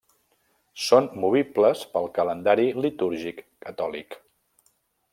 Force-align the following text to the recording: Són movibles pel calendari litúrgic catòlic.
Són 0.83 1.09
movibles 1.25 1.85
pel 1.93 2.09
calendari 2.17 2.67
litúrgic 2.87 3.47
catòlic. 3.67 4.23